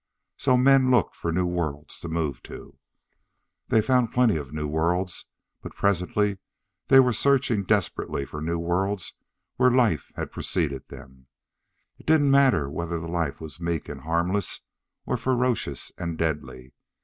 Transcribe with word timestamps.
So 0.35 0.57
men 0.57 0.89
looked 0.89 1.15
for 1.15 1.31
new 1.31 1.45
worlds 1.45 1.99
to 1.99 2.07
move 2.09 2.41
to. 2.49 2.79
They 3.67 3.83
found 3.83 4.11
plenty 4.11 4.35
of 4.35 4.51
new 4.51 4.67
worlds, 4.67 5.27
but 5.61 5.75
presently 5.75 6.39
they 6.87 6.99
were 6.99 7.13
searching 7.13 7.63
desperately 7.63 8.25
for 8.25 8.41
new 8.41 8.57
worlds 8.57 9.13
where 9.57 9.69
life 9.69 10.11
had 10.15 10.31
preceded 10.31 10.87
them. 10.87 11.27
It 11.99 12.07
didn't 12.07 12.31
matter 12.31 12.67
whether 12.67 12.97
the 12.99 13.07
life 13.07 13.39
was 13.39 13.61
meek 13.61 13.87
and 13.87 14.01
harmless, 14.01 14.61
or 15.05 15.17
ferocious 15.17 15.91
and 15.99 16.17
deadly. 16.17 16.73